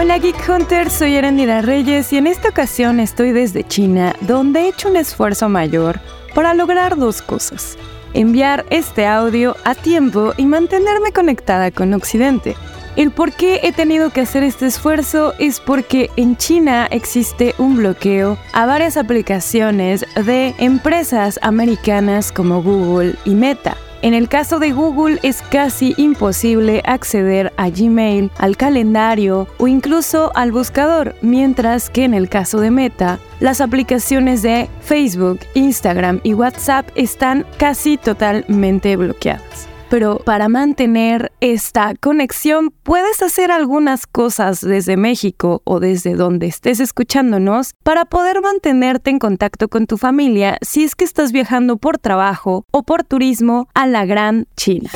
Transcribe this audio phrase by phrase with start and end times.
[0.00, 4.68] Hola Geek Hunter, soy Erendira Reyes y en esta ocasión estoy desde China, donde he
[4.68, 5.98] hecho un esfuerzo mayor
[6.36, 7.76] para lograr dos cosas.
[8.14, 12.54] Enviar este audio a tiempo y mantenerme conectada con Occidente.
[12.94, 17.74] El por qué he tenido que hacer este esfuerzo es porque en China existe un
[17.74, 23.76] bloqueo a varias aplicaciones de empresas americanas como Google y Meta.
[24.00, 30.30] En el caso de Google es casi imposible acceder a Gmail, al calendario o incluso
[30.34, 36.34] al buscador, mientras que en el caso de Meta, las aplicaciones de Facebook, Instagram y
[36.34, 44.96] WhatsApp están casi totalmente bloqueadas pero para mantener esta conexión puedes hacer algunas cosas desde
[44.96, 50.84] México o desde donde estés escuchándonos para poder mantenerte en contacto con tu familia si
[50.84, 54.90] es que estás viajando por trabajo o por turismo a la Gran China.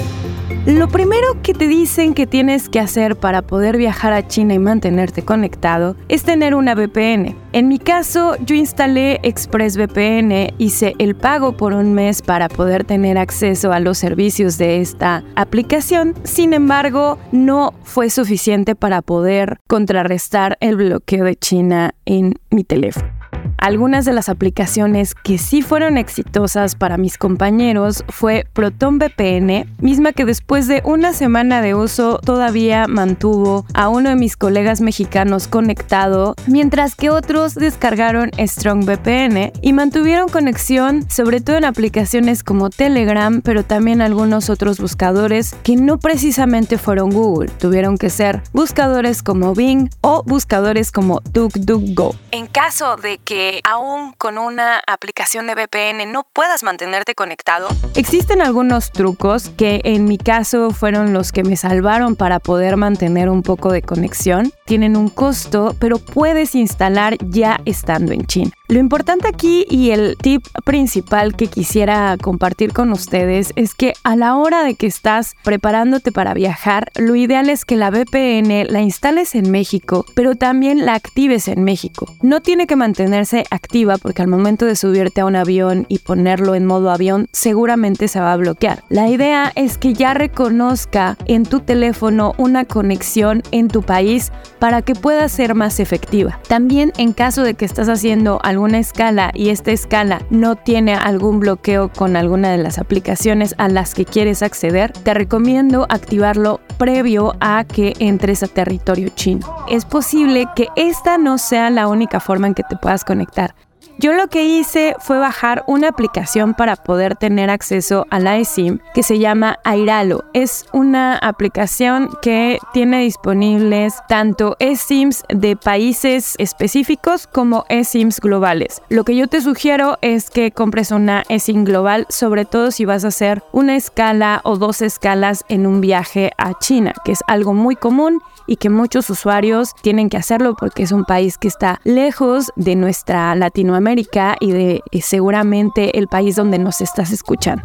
[0.66, 4.60] Lo primero que te dicen que tienes que hacer para poder viajar a China y
[4.60, 7.36] mantenerte conectado es tener una VPN.
[7.52, 13.19] En mi caso, yo instalé ExpressVPN, hice el pago por un mes para poder tener
[13.19, 16.14] acceso a los servicios de esta aplicación.
[16.22, 23.22] Sin embargo, no fue suficiente para poder contrarrestar el bloqueo de China en mi teléfono.
[23.62, 30.10] Algunas de las aplicaciones que sí fueron exitosas para mis compañeros fue Proton VPN, misma
[30.10, 35.47] que después de una semana de uso todavía mantuvo a uno de mis colegas mexicanos
[35.47, 42.69] conectado, mientras que otros descargaron Strong VPN y mantuvieron conexión sobre todo en aplicaciones como
[42.69, 49.22] Telegram, pero también algunos otros buscadores que no precisamente fueron Google, tuvieron que ser buscadores
[49.22, 52.16] como Bing o buscadores como DuckDuckGo.
[52.32, 57.68] En caso de que aún con una aplicación de VPN no puedas mantenerte conectado?
[57.94, 63.28] Existen algunos trucos que en mi caso fueron los que me salvaron para poder mantener
[63.28, 64.52] un poco de conexión.
[64.72, 68.53] Tienen un costo, pero puedes instalar ya estando en China.
[68.69, 74.16] Lo importante aquí y el tip principal que quisiera compartir con ustedes es que a
[74.16, 78.81] la hora de que estás preparándote para viajar, lo ideal es que la VPN la
[78.81, 82.06] instales en México, pero también la actives en México.
[82.22, 86.55] No tiene que mantenerse activa porque al momento de subirte a un avión y ponerlo
[86.55, 88.84] en modo avión, seguramente se va a bloquear.
[88.88, 94.32] La idea es que ya reconozca en tu teléfono una conexión en tu país
[94.62, 96.39] para que pueda ser más efectiva.
[96.47, 100.95] También en caso de que estás haciendo algún una escala y esta escala no tiene
[100.95, 106.61] algún bloqueo con alguna de las aplicaciones a las que quieres acceder, te recomiendo activarlo
[106.78, 109.45] previo a que entres a territorio chino.
[109.69, 113.56] Es posible que esta no sea la única forma en que te puedas conectar.
[114.02, 118.80] Yo lo que hice fue bajar una aplicación para poder tener acceso a la eSIM
[118.94, 120.24] que se llama Airalo.
[120.32, 128.82] Es una aplicación que tiene disponibles tanto eSIMs de países específicos como eSIMs globales.
[128.88, 133.04] Lo que yo te sugiero es que compres una eSIM global, sobre todo si vas
[133.04, 137.54] a hacer una escala o dos escalas en un viaje a China, que es algo
[137.54, 141.80] muy común y que muchos usuarios tienen que hacerlo porque es un país que está
[141.84, 147.64] lejos de nuestra Latinoamérica y de eh, seguramente el país donde nos estás escuchando.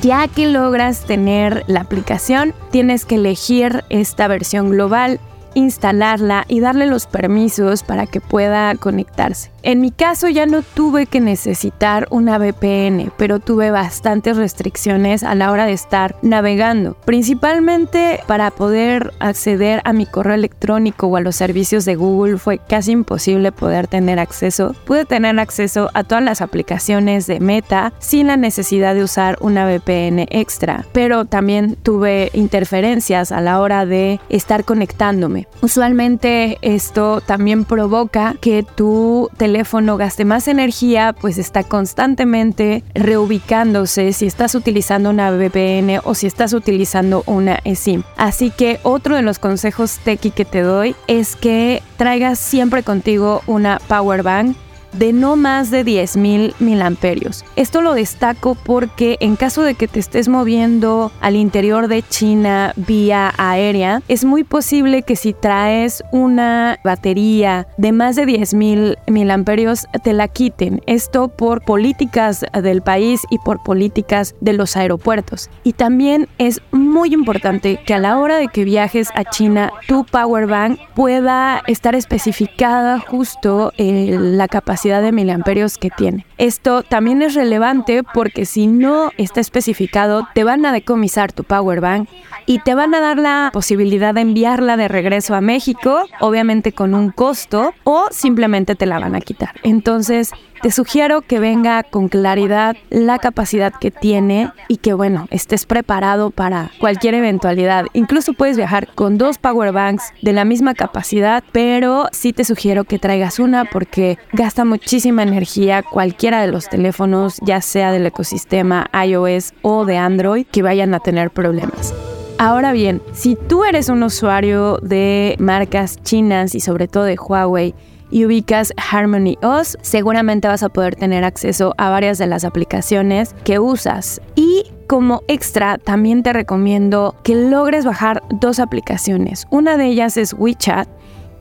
[0.00, 5.20] Ya que logras tener la aplicación, tienes que elegir esta versión global
[5.56, 9.50] instalarla y darle los permisos para que pueda conectarse.
[9.66, 15.34] En mi caso ya no tuve que necesitar una VPN, pero tuve bastantes restricciones a
[15.34, 21.20] la hora de estar navegando, principalmente para poder acceder a mi correo electrónico o a
[21.20, 24.72] los servicios de Google fue casi imposible poder tener acceso.
[24.84, 29.66] Pude tener acceso a todas las aplicaciones de Meta sin la necesidad de usar una
[29.66, 35.48] VPN extra, pero también tuve interferencias a la hora de estar conectándome.
[35.60, 39.55] Usualmente esto también provoca que tu teléfono
[39.98, 46.52] gaste más energía, pues está constantemente reubicándose si estás utilizando una VPN o si estás
[46.52, 48.02] utilizando una eSIM.
[48.16, 53.42] Así que otro de los consejos tequi que te doy es que traigas siempre contigo
[53.46, 54.56] una power bank
[54.98, 57.44] de no más de 10.000 mil amperios.
[57.56, 62.72] Esto lo destaco porque en caso de que te estés moviendo al interior de China
[62.76, 69.30] vía aérea, es muy posible que si traes una batería de más de 10.000 mil
[69.30, 70.80] amperios te la quiten.
[70.86, 75.50] Esto por políticas del país y por políticas de los aeropuertos.
[75.64, 80.04] Y también es muy importante que a la hora de que viajes a China, tu
[80.04, 86.25] power bank pueda estar especificada justo en la capacidad de miliamperios que tiene.
[86.38, 91.80] Esto también es relevante porque si no está especificado, te van a decomisar tu power
[91.80, 92.08] bank
[92.44, 96.94] y te van a dar la posibilidad de enviarla de regreso a México, obviamente con
[96.94, 99.54] un costo, o simplemente te la van a quitar.
[99.62, 105.66] Entonces, te sugiero que venga con claridad la capacidad que tiene y que, bueno, estés
[105.66, 107.86] preparado para cualquier eventualidad.
[107.92, 112.84] Incluso puedes viajar con dos power banks de la misma capacidad, pero sí te sugiero
[112.84, 115.82] que traigas una porque gasta muchísima energía
[116.26, 120.98] cualquiera de los teléfonos, ya sea del ecosistema iOS o de Android, que vayan a
[120.98, 121.94] tener problemas.
[122.36, 127.76] Ahora bien, si tú eres un usuario de marcas chinas y sobre todo de Huawei,
[128.10, 133.34] y ubicas Harmony OS, seguramente vas a poder tener acceso a varias de las aplicaciones
[133.44, 134.20] que usas.
[134.34, 139.46] Y como extra, también te recomiendo que logres bajar dos aplicaciones.
[139.50, 140.88] Una de ellas es WeChat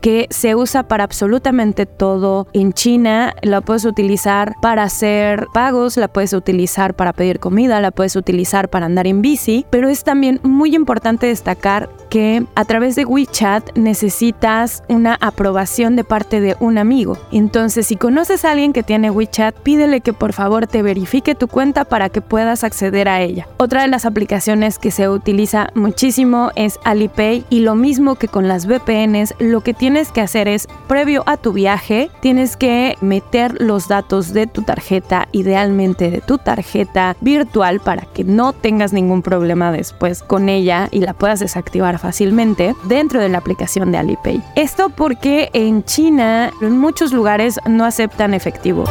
[0.06, 3.34] que se usa para absolutamente todo en China.
[3.42, 8.70] La puedes utilizar para hacer pagos, la puedes utilizar para pedir comida, la puedes utilizar
[8.70, 13.76] para andar en bici, pero es también muy importante destacar que a través de WeChat
[13.76, 17.18] necesitas una aprobación de parte de un amigo.
[17.32, 21.48] Entonces, si conoces a alguien que tiene WeChat, pídele que por favor te verifique tu
[21.48, 23.48] cuenta para que puedas acceder a ella.
[23.58, 28.48] Otra de las aplicaciones que se utiliza muchísimo es Alipay y lo mismo que con
[28.48, 32.98] las VPNs, lo que tiene tienes que hacer es, previo a tu viaje, tienes que
[33.00, 38.92] meter los datos de tu tarjeta, idealmente de tu tarjeta virtual, para que no tengas
[38.92, 44.00] ningún problema después con ella y la puedas desactivar fácilmente dentro de la aplicación de
[44.00, 44.44] Alipay.
[44.58, 48.84] Esto porque en China, en muchos lugares no aceptan efectivo.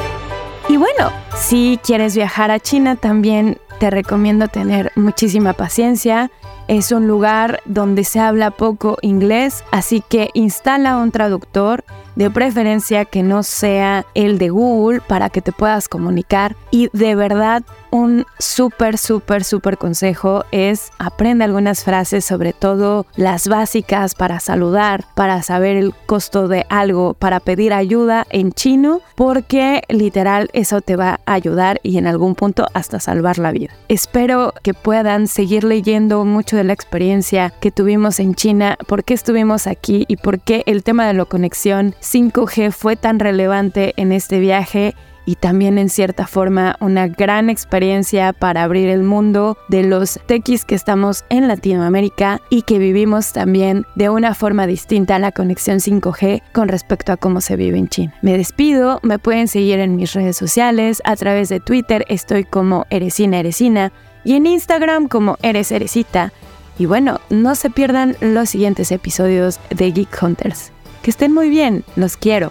[0.70, 6.30] Y bueno, si quieres viajar a China también te recomiendo tener muchísima paciencia.
[6.66, 11.84] Es un lugar donde se habla poco inglés, así que instala un traductor,
[12.16, 16.56] de preferencia que no sea el de Google para que te puedas comunicar.
[16.70, 17.62] Y de verdad
[17.94, 25.04] un súper, súper, súper consejo es aprende algunas frases, sobre todo las básicas para saludar,
[25.14, 30.96] para saber el costo de algo, para pedir ayuda en chino, porque literal eso te
[30.96, 33.70] va a ayudar y en algún punto hasta salvar la vida.
[33.86, 39.14] Espero que puedan seguir leyendo mucho de la experiencia que tuvimos en China, por qué
[39.14, 44.10] estuvimos aquí y por qué el tema de la conexión 5G fue tan relevante en
[44.10, 49.82] este viaje y también en cierta forma una gran experiencia para abrir el mundo de
[49.82, 55.18] los tequis que estamos en Latinoamérica y que vivimos también de una forma distinta a
[55.18, 58.14] la conexión 5G con respecto a cómo se vive en China.
[58.22, 62.86] Me despido, me pueden seguir en mis redes sociales, a través de Twitter estoy como
[62.90, 63.92] Eresina Eresina
[64.24, 66.32] y en Instagram como Eres Eresita.
[66.78, 70.72] Y bueno, no se pierdan los siguientes episodios de Geek Hunters.
[71.02, 72.50] Que estén muy bien, los quiero.